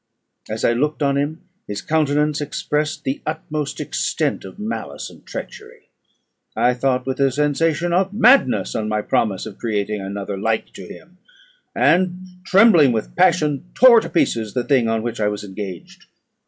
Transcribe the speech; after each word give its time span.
As 0.49 0.65
I 0.65 0.73
looked 0.73 1.03
on 1.03 1.15
him, 1.15 1.43
his 1.67 1.83
countenance 1.83 2.41
expressed 2.41 3.03
the 3.03 3.21
utmost 3.23 3.79
extent 3.79 4.43
of 4.43 4.57
malice 4.57 5.11
and 5.11 5.23
treachery. 5.27 5.89
I 6.55 6.73
thought 6.73 7.05
with 7.05 7.19
a 7.19 7.31
sensation 7.31 7.93
of 7.93 8.11
madness 8.11 8.73
on 8.73 8.89
my 8.89 9.03
promise 9.03 9.45
of 9.45 9.59
creating 9.59 10.01
another 10.01 10.39
like 10.39 10.73
to 10.73 10.87
him, 10.87 11.19
and 11.75 12.17
trembling 12.43 12.91
with 12.91 13.15
passion, 13.15 13.65
tore 13.75 14.01
to 14.01 14.09
pieces 14.09 14.55
the 14.55 14.63
thing 14.63 14.87
on 14.87 15.03
which 15.03 15.19
I 15.19 15.27
was 15.27 15.43
engaged. 15.43 16.05